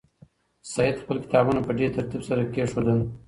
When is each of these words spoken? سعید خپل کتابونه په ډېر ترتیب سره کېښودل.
سعید 0.73 0.95
خپل 1.01 1.17
کتابونه 1.23 1.59
په 1.63 1.71
ډېر 1.79 1.89
ترتیب 1.97 2.21
سره 2.29 2.41
کېښودل. 2.53 2.99